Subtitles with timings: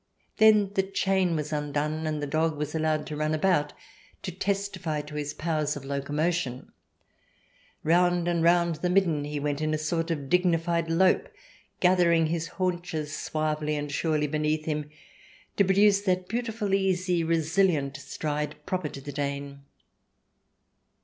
[0.37, 3.71] Then the chain was undone, and the dog was allowed to run about
[4.23, 6.71] to testify to his powers of locomotion.
[7.83, 11.29] Round and round the midden he went, in a sort of dignified" lope,"
[11.81, 13.13] gathering his haunches I90 THE DESIRABLE ALIEN [ch.
[13.13, 14.89] xiv suavely and surely beneath him
[15.57, 19.61] to produce that beautiful, easy, resilient stride proper to the Dane.